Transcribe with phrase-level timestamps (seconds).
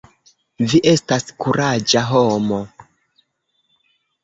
[0.71, 2.61] Vi estas kuraĝa homo.